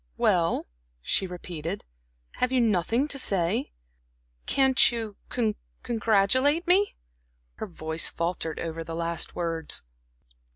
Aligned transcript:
"Well," 0.17 0.65
she 1.03 1.27
repeated, 1.27 1.85
"have 2.37 2.51
you 2.51 2.59
nothing 2.59 3.07
to 3.07 3.19
say? 3.19 3.71
Can't 4.47 4.91
you 4.91 5.15
congratulate 5.83 6.65
me?" 6.65 6.95
Her 7.57 7.67
voice 7.67 8.07
faltered 8.09 8.59
over 8.59 8.83
the 8.83 8.95
last 8.95 9.35
words. 9.35 9.83